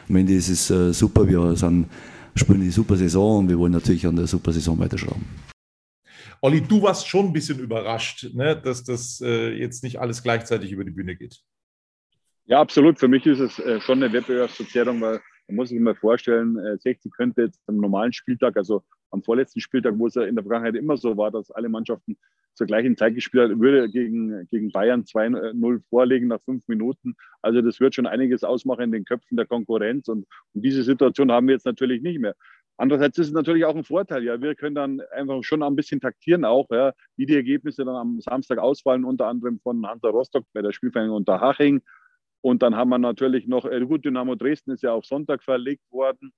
Am 0.09 0.17
Ende 0.17 0.33
ist 0.33 0.49
es 0.49 0.71
äh, 0.71 0.95
super, 0.95 1.29
wir 1.29 1.55
sind, 1.57 1.87
spielen 2.35 2.63
die 2.63 2.71
super 2.71 2.97
Saison 2.97 3.41
und 3.41 3.49
wir 3.51 3.59
wollen 3.59 3.73
natürlich 3.73 4.07
an 4.07 4.17
der 4.17 4.27
super 4.27 4.53
Saison 4.53 4.79
weiterschrauben. 4.79 5.50
Olli, 6.41 6.61
du 6.61 6.83
warst 6.83 7.09
schon 7.09 7.27
ein 7.27 7.33
bisschen 7.33 7.59
überrascht, 7.59 8.33
ne, 8.35 8.57
dass 8.57 8.85
das 8.85 9.21
äh, 9.21 9.51
jetzt 9.51 9.83
nicht 9.83 10.01
alles 10.01 10.23
gleichzeitig 10.23 10.73
über 10.73 10.85
die 10.85 10.91
Bühne 10.91 11.17
geht. 11.17 11.41
Ja, 12.47 12.61
absolut. 12.61 12.99
Für 12.99 13.09
mich 13.09 13.27
ist 13.27 13.41
es 13.41 13.59
äh, 13.59 13.81
schon 13.81 14.03
eine 14.03 14.13
Wettbewerbsverzerrung, 14.13 15.01
weil 15.01 15.21
man 15.47 15.57
muss 15.57 15.69
sich 15.69 15.79
immer 15.79 15.95
vorstellen, 15.95 16.57
äh, 16.59 16.79
60 16.79 17.13
könnte 17.13 17.43
jetzt 17.43 17.61
am 17.67 17.77
normalen 17.77 18.13
Spieltag, 18.13 18.57
also 18.57 18.83
am 19.11 19.23
vorletzten 19.23 19.61
Spieltag, 19.61 19.95
wo 19.97 20.07
es 20.07 20.15
ja 20.15 20.23
in 20.23 20.35
der 20.35 20.45
Vergangenheit 20.45 20.77
immer 20.77 20.97
so 20.97 21.17
war, 21.17 21.31
dass 21.31 21.51
alle 21.51 21.69
Mannschaften 21.69 22.17
zur 22.55 22.67
gleichen 22.67 22.97
Zeit 22.97 23.15
gespielt 23.15 23.51
haben, 23.51 23.61
würde 23.61 23.89
gegen, 23.89 24.47
gegen 24.49 24.71
Bayern 24.71 25.05
2-0 25.05 25.83
vorlegen 25.89 26.29
nach 26.29 26.41
fünf 26.43 26.67
Minuten. 26.69 27.15
Also 27.43 27.63
das 27.63 27.81
wird 27.81 27.95
schon 27.95 28.07
einiges 28.07 28.45
ausmachen 28.45 28.85
in 28.85 28.93
den 28.93 29.05
Köpfen 29.05 29.37
der 29.37 29.47
Konkurrenz. 29.47 30.09
Und, 30.09 30.27
und 30.53 30.63
diese 30.63 30.83
Situation 30.83 31.33
haben 31.33 31.47
wir 31.47 31.55
jetzt 31.55 31.67
natürlich 31.67 32.03
nicht 32.03 32.21
mehr. 32.21 32.35
Andererseits 32.81 33.19
ist 33.19 33.27
es 33.27 33.33
natürlich 33.35 33.67
auch 33.67 33.77
ein 33.77 33.85
Vorteil. 33.85 34.25
Ja, 34.25 34.41
wir 34.41 34.55
können 34.55 34.75
dann 34.75 35.03
einfach 35.13 35.45
schon 35.45 35.63
ein 35.63 35.77
bisschen 35.77 36.01
taktieren 36.01 36.47
auch, 36.47 36.67
ja, 36.71 36.95
wie 37.15 37.27
die 37.27 37.35
Ergebnisse 37.35 37.85
dann 37.85 37.95
am 37.95 38.21
Samstag 38.23 38.57
ausfallen, 38.57 39.05
unter 39.05 39.27
anderem 39.27 39.61
von 39.61 39.87
Hansa 39.87 40.09
Rostock 40.09 40.47
bei 40.55 40.63
der 40.63 40.73
Spielvereinigung 40.73 41.19
Unterhaching. 41.19 41.83
Und 42.41 42.63
dann 42.63 42.75
haben 42.75 42.89
wir 42.89 42.97
natürlich 42.97 43.47
noch, 43.47 43.67
äh, 43.67 43.85
gut, 43.85 44.07
Dynamo 44.07 44.35
Dresden 44.35 44.71
ist 44.71 44.83
ja 44.83 44.95
auf 44.95 45.05
Sonntag 45.05 45.43
verlegt 45.43 45.83
worden. 45.93 46.33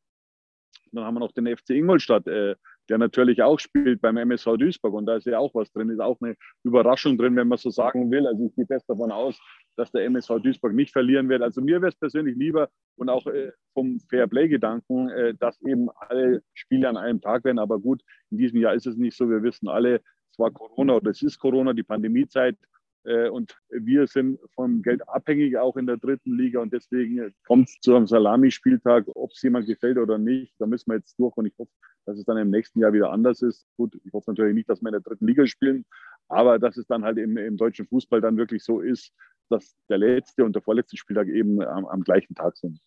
Dann 0.90 1.04
haben 1.04 1.14
wir 1.14 1.20
noch 1.20 1.30
den 1.30 1.46
FC 1.46 1.70
Ingolstadt, 1.76 2.26
äh, 2.26 2.56
der 2.89 2.99
natürlich 2.99 3.43
auch 3.43 3.59
spielt 3.59 4.01
beim 4.01 4.17
MSV 4.17 4.57
Duisburg. 4.59 4.95
Und 4.95 5.07
da 5.07 5.17
ist 5.17 5.27
ja 5.27 5.39
auch 5.39 5.55
was 5.55 5.73
drin, 5.73 5.91
ist 5.91 6.01
auch 6.01 6.19
eine 6.21 6.37
Überraschung 6.65 7.17
drin, 7.17 7.37
wenn 7.37 7.49
man 7.49 7.59
so 7.59 7.71
sagen 7.71 8.11
will. 8.11 8.27
Also 8.27 8.47
ich 8.47 8.55
gehe 8.55 8.67
fest 8.67 8.89
davon 8.89 9.12
aus, 9.12 9.39
dass 9.77 9.93
der 9.93 10.05
MSV 10.05 10.41
Duisburg 10.43 10.75
nicht 10.75 10.93
verlieren 10.93 11.29
wird. 11.29 11.43
Also 11.43 11.61
mir 11.61 11.81
wäre 11.81 11.91
es 11.91 11.97
persönlich 11.97 12.37
lieber 12.37 12.69
und 12.97 13.09
auch 13.09 13.27
äh, 13.27 13.53
vom 13.73 14.01
Fairplay-Gedanken, 14.11 15.09
äh, 15.11 15.35
dass 15.35 15.61
eben 15.62 15.89
alle 15.91 16.43
Spiele 16.55 16.89
an 16.89 16.97
einem 16.97 17.21
Tag 17.21 17.45
werden. 17.45 17.59
Aber 17.59 17.79
gut, 17.79 18.03
in 18.31 18.39
diesem 18.39 18.61
Jahr 18.61 18.75
ist 18.75 18.87
es 18.87 18.97
nicht 18.97 19.17
so. 19.17 19.29
Wir 19.29 19.43
wissen 19.43 19.69
alle, 19.69 20.01
es 20.31 20.39
war 20.39 20.51
Corona 20.51 20.95
oder 20.97 21.11
es 21.11 21.23
ist 21.23 21.39
Corona, 21.39 21.73
die 21.73 21.83
Pandemiezeit. 21.83 22.57
Äh, 23.05 23.29
und 23.29 23.57
wir 23.71 24.07
sind 24.07 24.39
vom 24.55 24.83
Geld 24.83 25.07
abhängig, 25.09 25.57
auch 25.59 25.77
in 25.77 25.87
der 25.87 25.97
dritten 25.97 26.37
Liga. 26.37 26.61
Und 26.61 26.73
deswegen 26.73 27.35
kommt 27.47 27.69
es 27.69 27.81
zu 27.81 27.95
einem 27.95 28.07
Salamispieltag, 28.07 29.07
ob 29.15 29.33
es 29.33 29.43
jemand 29.43 29.67
gefällt 29.67 29.99
oder 29.99 30.19
nicht. 30.19 30.55
Da 30.59 30.67
müssen 30.67 30.91
wir 30.91 30.97
jetzt 30.97 31.19
durch. 31.19 31.37
Und 31.37 31.47
ich 31.47 31.55
hoffe, 31.59 31.71
dass 32.04 32.18
es 32.18 32.25
dann 32.25 32.37
im 32.37 32.50
nächsten 32.50 32.80
Jahr 32.80 32.92
wieder 32.92 33.11
anders 33.11 33.42
ist. 33.42 33.66
Gut, 33.76 33.99
ich 34.04 34.12
hoffe 34.12 34.30
natürlich 34.30 34.54
nicht, 34.54 34.68
dass 34.68 34.82
wir 34.82 34.88
in 34.88 34.92
der 34.92 35.00
dritten 35.00 35.26
Liga 35.26 35.47
spielen, 35.47 35.85
aber 36.28 36.59
dass 36.59 36.76
es 36.76 36.87
dann 36.87 37.04
halt 37.04 37.18
im, 37.18 37.37
im 37.37 37.56
deutschen 37.56 37.87
Fußball 37.87 38.21
dann 38.21 38.37
wirklich 38.37 38.64
so 38.64 38.80
ist, 38.80 39.12
dass 39.49 39.76
der 39.88 39.99
letzte 39.99 40.44
und 40.44 40.54
der 40.54 40.62
vorletzte 40.62 40.97
Spieltag 40.97 41.28
eben 41.28 41.62
am, 41.62 41.87
am 41.87 42.02
gleichen 42.02 42.35
Tag 42.35 42.56
sind. 42.56 42.80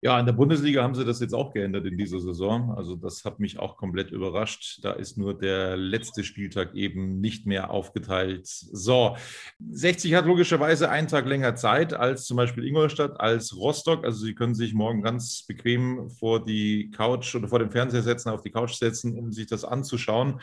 Ja, 0.00 0.20
in 0.20 0.26
der 0.26 0.32
Bundesliga 0.32 0.84
haben 0.84 0.94
sie 0.94 1.04
das 1.04 1.18
jetzt 1.18 1.34
auch 1.34 1.52
geändert 1.52 1.84
in 1.84 1.98
dieser 1.98 2.20
Saison. 2.20 2.72
Also 2.76 2.94
das 2.94 3.24
hat 3.24 3.40
mich 3.40 3.58
auch 3.58 3.76
komplett 3.76 4.12
überrascht. 4.12 4.78
Da 4.84 4.92
ist 4.92 5.18
nur 5.18 5.36
der 5.36 5.76
letzte 5.76 6.22
Spieltag 6.22 6.72
eben 6.76 7.20
nicht 7.20 7.46
mehr 7.46 7.70
aufgeteilt. 7.70 8.46
So, 8.46 9.16
60 9.70 10.14
hat 10.14 10.24
logischerweise 10.26 10.88
einen 10.88 11.08
Tag 11.08 11.26
länger 11.26 11.56
Zeit 11.56 11.94
als 11.94 12.26
zum 12.26 12.36
Beispiel 12.36 12.64
Ingolstadt, 12.64 13.18
als 13.18 13.56
Rostock. 13.56 14.04
Also 14.04 14.24
sie 14.24 14.36
können 14.36 14.54
sich 14.54 14.72
morgen 14.72 15.02
ganz 15.02 15.44
bequem 15.48 16.08
vor 16.10 16.44
die 16.44 16.92
Couch 16.92 17.34
oder 17.34 17.48
vor 17.48 17.58
dem 17.58 17.72
Fernseher 17.72 18.02
setzen, 18.02 18.28
auf 18.28 18.42
die 18.42 18.50
Couch 18.52 18.74
setzen, 18.74 19.18
um 19.18 19.32
sich 19.32 19.46
das 19.48 19.64
anzuschauen. 19.64 20.40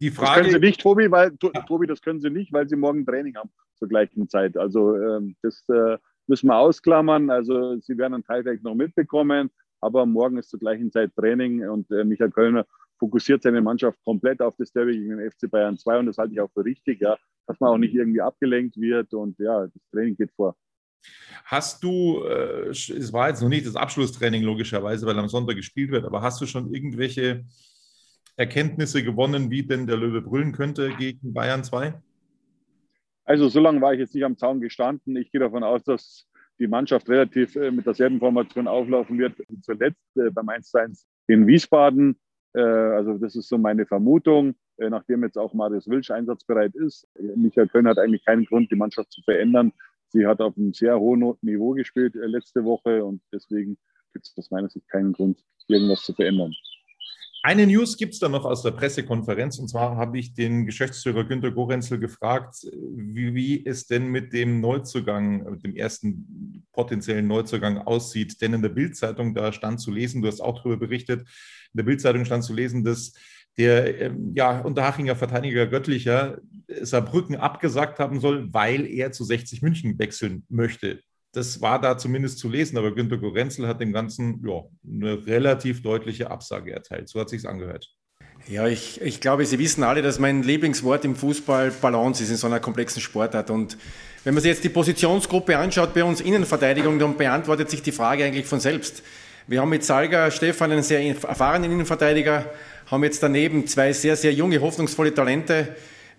Die 0.00 0.10
Das 0.10 0.18
Frage, 0.18 0.40
können 0.42 0.52
sie 0.52 0.60
nicht, 0.60 0.80
Tobi, 0.80 1.10
weil 1.10 1.36
To- 1.38 1.50
Tobi, 1.66 1.88
das 1.88 2.00
können 2.00 2.20
sie 2.20 2.30
nicht, 2.30 2.52
weil 2.52 2.68
sie 2.68 2.76
morgen 2.76 3.04
Training 3.04 3.34
haben 3.34 3.50
zur 3.74 3.88
gleichen 3.88 4.28
Zeit. 4.28 4.56
Also 4.56 4.94
ähm, 4.96 5.34
das 5.42 5.64
äh, 5.68 5.98
müssen 6.26 6.48
wir 6.48 6.56
ausklammern. 6.56 7.30
Also 7.30 7.78
sie 7.80 7.96
werden 7.98 8.14
einen 8.14 8.24
Teil 8.24 8.42
vielleicht 8.42 8.64
noch 8.64 8.74
mitbekommen, 8.74 9.50
aber 9.80 10.06
morgen 10.06 10.38
ist 10.38 10.50
zur 10.50 10.60
gleichen 10.60 10.90
Zeit 10.90 11.14
Training 11.14 11.68
und 11.68 11.90
äh, 11.90 12.04
Michael 12.04 12.30
Kölner 12.30 12.66
fokussiert 12.98 13.42
seine 13.42 13.60
Mannschaft 13.60 13.98
komplett 14.04 14.40
auf 14.40 14.54
das 14.56 14.72
Derby 14.72 14.98
gegen 14.98 15.18
den 15.18 15.30
FC 15.30 15.50
Bayern 15.50 15.76
2 15.76 15.98
und 15.98 16.06
das 16.06 16.18
halte 16.18 16.32
ich 16.32 16.40
auch 16.40 16.50
für 16.52 16.64
richtig, 16.64 17.00
ja, 17.00 17.16
dass 17.46 17.58
man 17.60 17.70
auch 17.70 17.78
nicht 17.78 17.94
irgendwie 17.94 18.20
abgelenkt 18.20 18.76
wird 18.76 19.12
und 19.14 19.38
ja, 19.38 19.66
das 19.66 19.90
Training 19.92 20.16
geht 20.16 20.30
vor. 20.32 20.56
Hast 21.44 21.82
du, 21.84 22.24
äh, 22.24 22.68
es 22.68 23.12
war 23.12 23.28
jetzt 23.28 23.42
noch 23.42 23.48
nicht 23.48 23.66
das 23.66 23.76
Abschlusstraining 23.76 24.42
logischerweise, 24.42 25.06
weil 25.06 25.18
am 25.18 25.28
Sonntag 25.28 25.56
gespielt 25.56 25.90
wird, 25.90 26.04
aber 26.04 26.22
hast 26.22 26.40
du 26.40 26.46
schon 26.46 26.72
irgendwelche 26.72 27.44
Erkenntnisse 28.36 29.04
gewonnen, 29.04 29.50
wie 29.50 29.62
denn 29.62 29.86
der 29.86 29.96
Löwe 29.96 30.22
brüllen 30.22 30.52
könnte 30.52 30.94
gegen 30.96 31.34
Bayern 31.34 31.62
2? 31.62 31.94
Also 33.24 33.48
so 33.48 33.60
lange 33.60 33.80
war 33.80 33.94
ich 33.94 34.00
jetzt 34.00 34.14
nicht 34.14 34.24
am 34.24 34.36
Zaun 34.36 34.60
gestanden. 34.60 35.16
Ich 35.16 35.30
gehe 35.30 35.40
davon 35.40 35.64
aus, 35.64 35.82
dass 35.84 36.28
die 36.58 36.66
Mannschaft 36.66 37.08
relativ 37.08 37.56
äh, 37.56 37.70
mit 37.70 37.86
derselben 37.86 38.18
Formation 38.18 38.68
auflaufen 38.68 39.18
wird 39.18 39.38
wie 39.48 39.60
zuletzt 39.60 40.16
äh, 40.16 40.30
beim 40.30 40.48
1-1 40.48 41.04
in 41.26 41.46
Wiesbaden. 41.46 42.16
Äh, 42.52 42.60
also 42.60 43.18
das 43.18 43.34
ist 43.34 43.48
so 43.48 43.58
meine 43.58 43.86
Vermutung, 43.86 44.54
nachdem 44.76 45.22
jetzt 45.22 45.38
auch 45.38 45.54
Marius 45.54 45.88
Wilsch 45.88 46.10
einsatzbereit 46.10 46.74
ist. 46.74 47.06
Michael 47.36 47.68
Köln 47.68 47.86
hat 47.86 47.98
eigentlich 47.98 48.24
keinen 48.24 48.44
Grund, 48.44 48.72
die 48.72 48.76
Mannschaft 48.76 49.12
zu 49.12 49.22
verändern. 49.22 49.72
Sie 50.08 50.26
hat 50.26 50.40
auf 50.40 50.56
einem 50.56 50.72
sehr 50.72 50.98
hohen 50.98 51.34
Niveau 51.42 51.72
gespielt 51.72 52.14
letzte 52.16 52.64
Woche 52.64 53.04
und 53.04 53.22
deswegen 53.32 53.78
gibt 54.12 54.26
es 54.26 54.36
aus 54.36 54.50
meiner 54.50 54.68
Sicht 54.68 54.88
keinen 54.88 55.12
Grund, 55.12 55.38
irgendwas 55.68 56.02
zu 56.02 56.12
verändern. 56.12 56.52
Eine 57.46 57.66
News 57.66 57.98
gibt 57.98 58.14
es 58.14 58.20
da 58.20 58.30
noch 58.30 58.46
aus 58.46 58.62
der 58.62 58.70
Pressekonferenz 58.70 59.58
und 59.58 59.68
zwar 59.68 59.96
habe 59.96 60.18
ich 60.18 60.32
den 60.32 60.64
Geschäftsführer 60.64 61.24
Günter 61.24 61.50
Gorenzel 61.50 61.98
gefragt, 61.98 62.66
wie, 62.72 63.34
wie 63.34 63.66
es 63.66 63.86
denn 63.86 64.06
mit 64.06 64.32
dem 64.32 64.62
Neuzugang, 64.62 65.44
mit 65.50 65.62
dem 65.62 65.76
ersten 65.76 66.64
potenziellen 66.72 67.26
Neuzugang 67.26 67.76
aussieht. 67.76 68.40
Denn 68.40 68.54
in 68.54 68.62
der 68.62 68.70
Bildzeitung, 68.70 69.34
da 69.34 69.52
stand 69.52 69.78
zu 69.78 69.90
lesen, 69.90 70.22
du 70.22 70.28
hast 70.28 70.40
auch 70.40 70.56
darüber 70.56 70.78
berichtet, 70.78 71.20
in 71.20 71.76
der 71.76 71.82
Bildzeitung 71.82 72.24
stand 72.24 72.44
zu 72.44 72.54
lesen, 72.54 72.82
dass 72.82 73.12
der 73.58 74.00
ähm, 74.00 74.32
ja, 74.34 74.62
Unterhachinger 74.62 75.14
Verteidiger 75.14 75.66
Göttlicher 75.66 76.38
Saarbrücken 76.80 77.36
abgesagt 77.36 77.98
haben 77.98 78.20
soll, 78.20 78.54
weil 78.54 78.86
er 78.86 79.12
zu 79.12 79.22
60 79.22 79.60
München 79.60 79.98
wechseln 79.98 80.46
möchte. 80.48 81.02
Das 81.34 81.60
war 81.60 81.80
da 81.80 81.98
zumindest 81.98 82.38
zu 82.38 82.48
lesen, 82.48 82.78
aber 82.78 82.94
Günter 82.94 83.18
Gorenzel 83.18 83.66
hat 83.66 83.80
dem 83.80 83.92
Ganzen 83.92 84.42
ja, 84.46 84.62
eine 84.88 85.26
relativ 85.26 85.82
deutliche 85.82 86.30
Absage 86.30 86.72
erteilt. 86.72 87.08
So 87.08 87.20
hat 87.20 87.28
sich's 87.28 87.44
angehört. 87.44 87.90
Ja, 88.46 88.66
ich, 88.66 89.00
ich 89.00 89.20
glaube, 89.20 89.46
Sie 89.46 89.58
wissen 89.58 89.82
alle, 89.82 90.02
dass 90.02 90.18
mein 90.18 90.42
Lieblingswort 90.42 91.04
im 91.04 91.16
Fußball 91.16 91.70
Balance 91.80 92.22
ist 92.22 92.30
in 92.30 92.36
so 92.36 92.46
einer 92.46 92.60
komplexen 92.60 93.00
Sportart. 93.00 93.50
Und 93.50 93.78
wenn 94.22 94.34
man 94.34 94.42
sich 94.42 94.50
jetzt 94.50 94.64
die 94.64 94.68
Positionsgruppe 94.68 95.56
anschaut 95.56 95.94
bei 95.94 96.04
uns 96.04 96.20
Innenverteidigung, 96.20 96.98
dann 96.98 97.16
beantwortet 97.16 97.70
sich 97.70 97.82
die 97.82 97.92
Frage 97.92 98.24
eigentlich 98.24 98.46
von 98.46 98.60
selbst. 98.60 99.02
Wir 99.46 99.60
haben 99.60 99.70
mit 99.70 99.82
Salga 99.82 100.30
Stefan 100.30 100.72
einen 100.72 100.82
sehr 100.82 101.00
erfahrenen 101.04 101.72
Innenverteidiger, 101.72 102.50
haben 102.86 103.04
jetzt 103.04 103.22
daneben 103.22 103.66
zwei 103.66 103.92
sehr, 103.92 104.16
sehr 104.16 104.32
junge, 104.32 104.60
hoffnungsvolle 104.60 105.12
Talente 105.12 105.74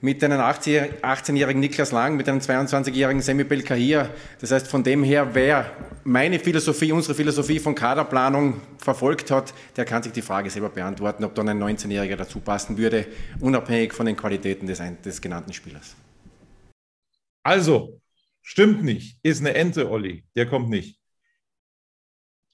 mit 0.05 0.23
einem 0.23 0.39
18-jährigen 0.39 1.59
Niklas 1.59 1.91
Lang, 1.91 2.15
mit 2.15 2.29
einem 2.29 2.37
22-jährigen 2.37 3.23
Semi 3.23 3.43
Belkahir. 3.43 4.11
Das 4.39 4.51
heißt, 4.51 4.67
von 4.67 4.83
dem 4.83 5.03
her, 5.03 5.33
wer 5.33 5.71
meine 6.03 6.37
Philosophie, 6.37 6.91
unsere 6.91 7.15
Philosophie 7.15 7.57
von 7.57 7.73
Kaderplanung 7.73 8.61
verfolgt 8.77 9.31
hat, 9.31 9.55
der 9.75 9.83
kann 9.83 10.03
sich 10.03 10.11
die 10.11 10.21
Frage 10.21 10.51
selber 10.51 10.69
beantworten, 10.69 11.23
ob 11.23 11.33
dann 11.33 11.49
ein 11.49 11.59
19-Jähriger 11.59 12.17
dazu 12.17 12.39
passen 12.39 12.77
würde, 12.77 13.07
unabhängig 13.39 13.93
von 13.93 14.05
den 14.05 14.15
Qualitäten 14.15 14.67
des, 14.67 14.79
des 15.03 15.19
genannten 15.19 15.53
Spielers. 15.53 15.95
Also, 17.41 17.99
stimmt 18.43 18.83
nicht. 18.83 19.17
Ist 19.23 19.39
eine 19.39 19.55
Ente, 19.55 19.89
Olli. 19.89 20.23
Der 20.35 20.45
kommt 20.45 20.69
nicht. 20.69 20.99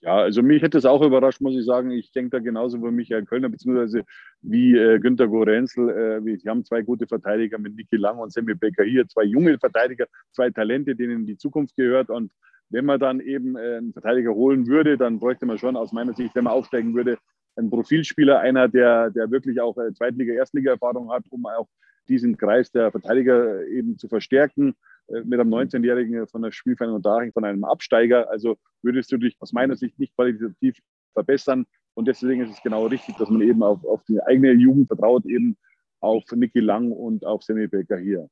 Ja, 0.04 0.16
also 0.16 0.42
mich 0.42 0.64
hätte 0.64 0.80
es 0.80 0.86
auch 0.86 1.04
überrascht, 1.04 1.42
muss 1.42 1.56
ich 1.56 1.64
sagen. 1.64 1.92
Ich 1.92 2.12
denke 2.12 2.32
da 2.32 2.40
genauso 2.40 2.78
über 2.78 2.92
Michael 2.92 3.24
Kölner, 3.24 3.50
beziehungsweise 3.50 4.04
wie 4.42 4.76
äh, 4.76 5.00
Günter 5.00 5.28
Gorenzel. 5.28 5.90
Äh, 5.90 6.26
wir 6.26 6.40
haben 6.48 6.66
zwei 6.66 6.82
gute 6.82 7.06
Verteidiger 7.06 7.60
mit 7.60 7.76
Niki 7.76 7.98
Lang 7.98 8.18
und 8.18 8.34
Sammy 8.34 8.56
Becker 8.56 8.84
hier, 8.84 9.08
zwei 9.08 9.24
junge 9.24 9.60
Verteidiger, 9.60 10.08
zwei 10.32 10.50
Talente, 10.50 10.96
denen 10.96 11.28
die 11.28 11.38
Zukunft 11.38 11.76
gehört. 11.76 12.10
Und 12.10 12.32
wenn 12.72 12.86
man 12.86 13.00
dann 13.00 13.20
eben 13.20 13.56
äh, 13.56 13.78
einen 13.78 13.94
Verteidiger 13.94 14.34
holen 14.34 14.66
würde, 14.66 14.98
dann 14.98 15.20
bräuchte 15.20 15.46
man 15.46 15.60
schon 15.60 15.76
aus 15.76 15.92
meiner 15.92 16.14
Sicht, 16.14 16.34
wenn 16.34 16.46
man 16.46 16.54
aufsteigen 16.54 16.96
würde, 16.96 17.20
einen 17.56 17.70
Profilspieler, 17.70 18.40
einer, 18.40 18.68
der, 18.70 19.12
der 19.12 19.30
wirklich 19.30 19.62
auch 19.62 19.78
äh, 19.78 19.94
Zweitliga-, 19.94 20.34
Erstliga-Erfahrung 20.34 21.12
hat, 21.12 21.26
um 21.30 21.46
auch 21.46 21.68
diesen 22.08 22.38
Kreis 22.38 22.72
der 22.72 22.92
Verteidiger 22.92 23.66
eben 23.68 23.98
zu 23.98 24.08
verstärken 24.08 24.76
äh, 25.08 25.22
mit 25.24 25.40
einem 25.40 25.54
19-Jährigen 25.54 26.28
von 26.28 26.42
der 26.42 26.52
Spielvereinigung 26.52 26.98
Unterhaching, 26.98 27.34
von 27.34 27.46
einem 27.46 27.64
Absteiger. 27.64 28.30
Also 28.30 28.58
würdest 28.82 29.12
du 29.12 29.18
dich 29.18 29.36
aus 29.40 29.54
meiner 29.54 29.76
Sicht 29.76 29.98
nicht 30.00 30.16
qualitativ 30.16 30.78
verbessern. 31.14 31.66
Und 31.94 32.08
deswegen 32.08 32.42
ist 32.42 32.52
es 32.52 32.64
genau 32.64 32.88
richtig, 32.88 33.18
dass 33.18 33.30
man 33.30 33.42
eben 33.42 33.64
auf, 33.64 33.84
auf 33.86 34.04
die 34.06 34.22
eigene 34.22 34.54
Jugend 34.54 34.88
vertraut, 34.88 35.26
eben 35.26 35.58
auf 36.00 36.24
Niki 36.32 36.60
Lang 36.60 36.92
und 36.92 37.26
auf 37.26 37.44
Semi 37.44 37.68
Becker 37.68 37.98
hier. 37.98 38.30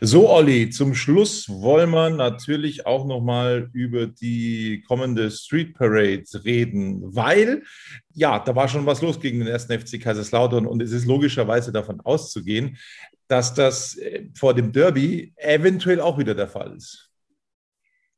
So, 0.00 0.30
Olli, 0.30 0.70
zum 0.70 0.94
Schluss 0.94 1.48
wollen 1.48 1.90
wir 1.90 2.10
natürlich 2.10 2.86
auch 2.86 3.06
nochmal 3.06 3.70
über 3.72 4.06
die 4.06 4.82
kommende 4.86 5.30
Street 5.30 5.74
Parade 5.74 6.24
reden, 6.44 7.00
weil, 7.14 7.62
ja, 8.12 8.38
da 8.38 8.54
war 8.54 8.68
schon 8.68 8.86
was 8.86 9.02
los 9.02 9.20
gegen 9.20 9.38
den 9.38 9.48
ersten 9.48 9.78
FC 9.78 10.00
Kaiserslautern 10.00 10.66
und 10.66 10.82
es 10.82 10.92
ist 10.92 11.06
logischerweise 11.06 11.72
davon 11.72 12.00
auszugehen, 12.00 12.76
dass 13.28 13.54
das 13.54 13.96
äh, 13.96 14.28
vor 14.34 14.54
dem 14.54 14.72
Derby 14.72 15.32
eventuell 15.36 16.00
auch 16.00 16.18
wieder 16.18 16.34
der 16.34 16.48
Fall 16.48 16.74
ist. 16.76 17.10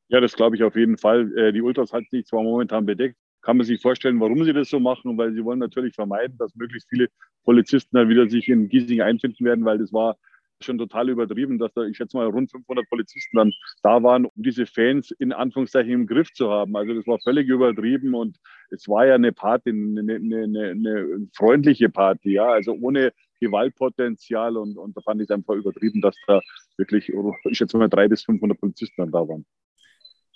Ja, 0.08 0.20
das 0.20 0.34
glaube 0.34 0.56
ich 0.56 0.62
auf 0.62 0.76
jeden 0.76 0.98
Fall. 0.98 1.32
Äh, 1.36 1.52
Die 1.52 1.62
Ultras 1.62 1.92
hat 1.92 2.04
sich 2.10 2.26
zwar 2.26 2.42
momentan 2.42 2.86
bedeckt, 2.86 3.16
kann 3.42 3.56
man 3.56 3.66
sich 3.66 3.80
vorstellen, 3.80 4.20
warum 4.20 4.44
sie 4.44 4.52
das 4.52 4.68
so 4.68 4.80
machen, 4.80 5.16
weil 5.18 5.32
sie 5.32 5.44
wollen 5.44 5.58
natürlich 5.58 5.94
vermeiden, 5.94 6.36
dass 6.38 6.54
möglichst 6.54 6.88
viele 6.88 7.08
Polizisten 7.44 7.96
dann 7.96 8.08
wieder 8.08 8.28
sich 8.28 8.48
in 8.48 8.68
Giesing 8.68 9.00
einfinden 9.00 9.44
werden, 9.44 9.64
weil 9.64 9.78
das 9.78 9.92
war 9.92 10.16
schon 10.62 10.78
total 10.78 11.08
übertrieben, 11.08 11.58
dass 11.58 11.72
da, 11.74 11.82
ich 11.82 11.96
schätze 11.96 12.16
mal, 12.16 12.26
rund 12.26 12.50
500 12.50 12.88
Polizisten 12.88 13.36
dann 13.36 13.52
da 13.82 14.02
waren, 14.02 14.26
um 14.26 14.42
diese 14.42 14.66
Fans 14.66 15.10
in 15.10 15.32
Anführungszeichen 15.32 15.92
im 15.92 16.06
Griff 16.06 16.32
zu 16.32 16.50
haben. 16.50 16.76
Also 16.76 16.94
das 16.94 17.06
war 17.06 17.18
völlig 17.20 17.48
übertrieben 17.48 18.14
und 18.14 18.38
es 18.70 18.88
war 18.88 19.06
ja 19.06 19.14
eine 19.14 19.32
Party, 19.32 19.70
eine, 19.70 20.00
eine, 20.00 20.42
eine, 20.44 20.70
eine 20.70 21.28
freundliche 21.34 21.88
Party, 21.88 22.32
ja, 22.32 22.46
also 22.46 22.72
ohne 22.72 23.12
Gewaltpotenzial 23.40 24.56
und, 24.56 24.78
und 24.78 24.96
da 24.96 25.00
fand 25.02 25.20
ich 25.20 25.28
es 25.28 25.34
einfach 25.34 25.54
übertrieben, 25.54 26.00
dass 26.00 26.16
da 26.26 26.40
wirklich, 26.78 27.12
ich 27.50 27.58
schätze 27.58 27.76
mal, 27.76 27.88
300 27.88 28.10
bis 28.10 28.24
500 28.24 28.58
Polizisten 28.58 29.02
dann 29.02 29.12
da 29.12 29.28
waren. 29.28 29.44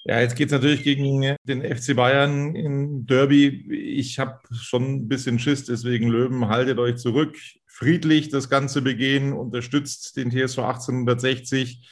Ja, 0.04 0.18
jetzt 0.20 0.34
geht 0.34 0.46
es 0.46 0.52
natürlich 0.52 0.82
gegen 0.82 1.36
den 1.44 1.62
FC 1.62 1.94
Bayern 1.94 2.54
in 2.54 3.04
Derby. 3.04 3.66
Ich 3.98 4.18
habe 4.18 4.40
schon 4.50 4.94
ein 4.94 5.08
bisschen 5.08 5.38
Schiss, 5.38 5.66
deswegen 5.66 6.08
Löwen, 6.08 6.48
haltet 6.48 6.78
euch 6.78 6.96
zurück. 6.96 7.36
Friedlich 7.80 8.28
das 8.28 8.50
Ganze 8.50 8.82
begehen, 8.82 9.32
unterstützt 9.32 10.18
den 10.18 10.30
TSV 10.30 10.58
1860, 10.58 11.88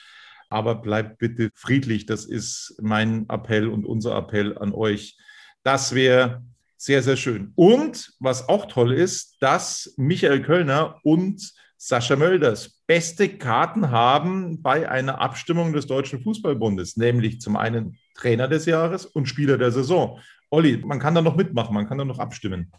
aber 0.50 0.74
bleibt 0.74 1.16
bitte 1.16 1.50
friedlich. 1.54 2.04
Das 2.04 2.26
ist 2.26 2.76
mein 2.82 3.26
Appell 3.30 3.68
und 3.68 3.86
unser 3.86 4.14
Appell 4.14 4.58
an 4.58 4.74
euch. 4.74 5.16
Das 5.62 5.94
wäre 5.94 6.42
sehr, 6.76 7.02
sehr 7.02 7.16
schön. 7.16 7.52
Und 7.54 8.12
was 8.20 8.50
auch 8.50 8.66
toll 8.66 8.92
ist, 8.92 9.38
dass 9.40 9.94
Michael 9.96 10.42
Kölner 10.42 11.00
und 11.04 11.54
Sascha 11.78 12.16
Mölders 12.16 12.82
beste 12.86 13.30
Karten 13.30 13.90
haben 13.90 14.60
bei 14.60 14.90
einer 14.90 15.22
Abstimmung 15.22 15.72
des 15.72 15.86
Deutschen 15.86 16.20
Fußballbundes, 16.20 16.98
nämlich 16.98 17.40
zum 17.40 17.56
einen 17.56 17.96
Trainer 18.14 18.46
des 18.46 18.66
Jahres 18.66 19.06
und 19.06 19.26
Spieler 19.26 19.56
der 19.56 19.70
Saison. 19.70 20.20
Olli, 20.50 20.76
man 20.84 20.98
kann 20.98 21.14
da 21.14 21.22
noch 21.22 21.36
mitmachen, 21.36 21.72
man 21.72 21.88
kann 21.88 21.96
da 21.96 22.04
noch 22.04 22.18
abstimmen. 22.18 22.72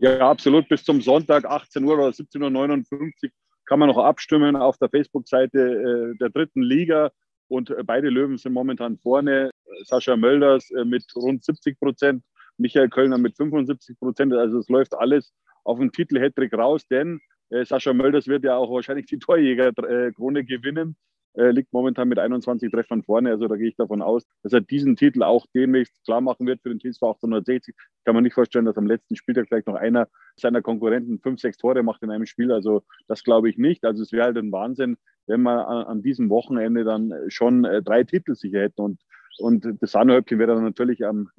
Ja, 0.00 0.30
absolut. 0.30 0.68
Bis 0.68 0.84
zum 0.84 1.00
Sonntag 1.00 1.44
18 1.44 1.84
Uhr 1.84 1.94
oder 1.94 2.08
17.59 2.08 3.24
Uhr 3.24 3.30
kann 3.66 3.80
man 3.80 3.88
noch 3.88 3.98
abstimmen 3.98 4.54
auf 4.54 4.78
der 4.78 4.88
Facebook-Seite 4.88 5.58
äh, 5.58 6.18
der 6.18 6.30
dritten 6.30 6.62
Liga. 6.62 7.10
Und 7.48 7.70
äh, 7.70 7.82
beide 7.84 8.08
Löwen 8.08 8.38
sind 8.38 8.52
momentan 8.52 8.96
vorne. 8.98 9.50
Sascha 9.84 10.16
Mölders 10.16 10.70
äh, 10.70 10.84
mit 10.84 11.04
rund 11.16 11.44
70 11.44 11.78
Prozent, 11.80 12.22
Michael 12.58 12.88
Kölner 12.88 13.18
mit 13.18 13.36
75 13.36 13.98
Prozent. 13.98 14.32
Also 14.34 14.58
es 14.58 14.68
läuft 14.68 14.94
alles 14.94 15.32
auf 15.64 15.78
den 15.78 15.90
Titel 15.90 16.20
Hattrick 16.20 16.54
raus, 16.54 16.86
denn 16.88 17.20
Sascha 17.64 17.94
Mölders 17.94 18.26
wird 18.26 18.44
ja 18.44 18.56
auch 18.56 18.70
wahrscheinlich 18.70 19.06
die 19.06 19.18
Torjägerkrone 19.18 20.44
gewinnen. 20.44 20.96
Äh, 21.38 21.52
liegt 21.52 21.72
momentan 21.72 22.08
mit 22.08 22.18
21 22.18 22.68
Treffern 22.72 23.04
vorne. 23.04 23.30
Also 23.30 23.46
da 23.46 23.54
gehe 23.54 23.68
ich 23.68 23.76
davon 23.76 24.02
aus, 24.02 24.26
dass 24.42 24.52
er 24.52 24.60
diesen 24.60 24.96
Titel 24.96 25.22
auch 25.22 25.46
demnächst 25.54 26.04
klar 26.04 26.20
machen 26.20 26.48
wird 26.48 26.60
für 26.62 26.74
den 26.74 26.80
TSV 26.80 27.00
860. 27.04 27.76
Ich 27.78 28.04
kann 28.04 28.16
mir 28.16 28.22
nicht 28.22 28.34
vorstellen, 28.34 28.64
dass 28.64 28.76
am 28.76 28.88
letzten 28.88 29.14
Spieltag 29.14 29.46
vielleicht 29.46 29.68
noch 29.68 29.76
einer 29.76 30.08
seiner 30.34 30.62
Konkurrenten 30.62 31.20
fünf, 31.20 31.40
sechs 31.40 31.56
Tore 31.56 31.84
macht 31.84 32.02
in 32.02 32.10
einem 32.10 32.26
Spiel. 32.26 32.50
Also 32.50 32.82
das 33.06 33.22
glaube 33.22 33.48
ich 33.48 33.56
nicht. 33.56 33.84
Also 33.84 34.02
es 34.02 34.10
wäre 34.10 34.24
halt 34.24 34.36
ein 34.36 34.50
Wahnsinn, 34.50 34.96
wenn 35.28 35.42
wir 35.42 35.68
an, 35.68 35.84
an 35.84 36.02
diesem 36.02 36.28
Wochenende 36.28 36.82
dann 36.82 37.14
schon 37.28 37.64
äh, 37.64 37.82
drei 37.82 38.02
Titel 38.02 38.34
sicher 38.34 38.58
hätten. 38.58 38.80
Und, 38.80 39.00
und 39.38 39.64
das 39.80 39.92
Sahnehäubchen 39.92 40.40
wäre 40.40 40.54
dann 40.54 40.64
natürlich 40.64 41.06
am, 41.06 41.30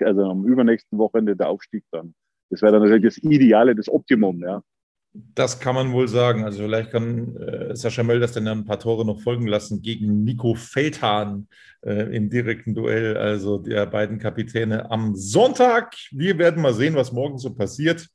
also 0.00 0.24
am 0.24 0.44
übernächsten 0.44 0.98
Wochenende 0.98 1.36
der 1.36 1.48
Aufstieg 1.48 1.84
dann. 1.90 2.14
Das 2.50 2.60
wäre 2.60 2.72
dann 2.72 2.82
natürlich 2.82 3.14
das 3.14 3.16
Ideale, 3.16 3.74
das 3.74 3.88
Optimum, 3.88 4.40
ja. 4.40 4.62
Das 5.14 5.60
kann 5.60 5.74
man 5.74 5.92
wohl 5.92 6.08
sagen. 6.08 6.44
Also 6.44 6.62
vielleicht 6.62 6.90
kann 6.90 7.36
äh, 7.36 7.76
Sascha 7.76 8.02
Mölders 8.02 8.32
dann 8.32 8.48
ein 8.48 8.64
paar 8.64 8.78
Tore 8.78 9.04
noch 9.04 9.20
folgen 9.20 9.46
lassen 9.46 9.82
gegen 9.82 10.24
Nico 10.24 10.54
Feldhahn 10.54 11.48
äh, 11.82 12.16
im 12.16 12.30
direkten 12.30 12.74
Duell, 12.74 13.16
also 13.16 13.58
der 13.58 13.86
beiden 13.86 14.18
Kapitäne 14.18 14.90
am 14.90 15.14
Sonntag. 15.14 15.94
Wir 16.12 16.38
werden 16.38 16.62
mal 16.62 16.72
sehen, 16.72 16.94
was 16.94 17.12
morgen 17.12 17.38
so 17.38 17.54
passiert 17.54 18.08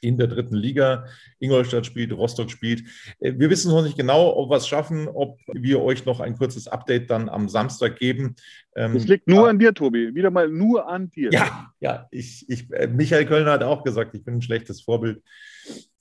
in 0.00 0.16
der 0.16 0.26
dritten 0.26 0.56
Liga. 0.56 1.04
Ingolstadt 1.38 1.86
spielt, 1.86 2.12
Rostock 2.12 2.50
spielt. 2.50 2.82
Äh, 3.20 3.34
wir 3.36 3.50
wissen 3.50 3.70
noch 3.70 3.82
nicht 3.82 3.96
genau, 3.96 4.36
ob 4.36 4.50
wir 4.50 4.56
es 4.56 4.66
schaffen, 4.66 5.08
ob 5.08 5.38
wir 5.52 5.80
euch 5.80 6.06
noch 6.06 6.20
ein 6.20 6.36
kurzes 6.36 6.68
Update 6.68 7.10
dann 7.10 7.28
am 7.28 7.48
Samstag 7.48 7.96
geben. 7.96 8.34
Ähm, 8.74 8.94
das 8.94 9.06
liegt 9.06 9.28
nur 9.28 9.48
an 9.48 9.58
dir, 9.58 9.74
Tobi. 9.74 10.14
Wieder 10.14 10.30
mal 10.30 10.48
nur 10.48 10.88
an 10.88 11.10
dir. 11.10 11.30
Ja, 11.32 11.70
ja. 11.80 12.08
Ich, 12.10 12.48
ich, 12.48 12.70
äh, 12.72 12.88
Michael 12.88 13.26
Kölner 13.26 13.52
hat 13.52 13.62
auch 13.62 13.84
gesagt, 13.84 14.14
ich 14.14 14.24
bin 14.24 14.34
ein 14.34 14.42
schlechtes 14.42 14.82
Vorbild. 14.82 15.22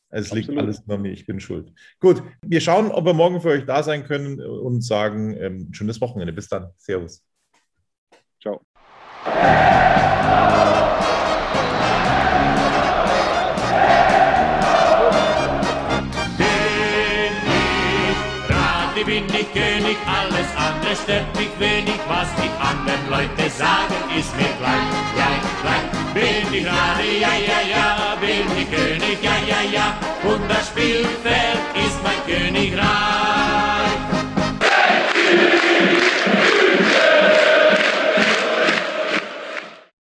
Es 0.09 0.31
liegt 0.31 0.49
Absolut. 0.49 0.63
alles 0.63 0.87
nur 0.87 0.97
mir, 0.97 1.11
ich 1.11 1.25
bin 1.25 1.39
schuld. 1.39 1.71
Gut, 1.99 2.23
wir 2.41 2.61
schauen, 2.61 2.91
ob 2.91 3.05
wir 3.05 3.13
morgen 3.13 3.41
für 3.41 3.49
euch 3.49 3.65
da 3.65 3.83
sein 3.83 4.03
können 4.03 4.41
und 4.41 4.81
sagen, 4.81 5.37
ähm, 5.37 5.71
schönes 5.71 6.01
Wochenende. 6.01 6.33
Bis 6.33 6.47
dann. 6.47 6.71
Servus. 6.77 7.23
Ciao. 8.41 8.61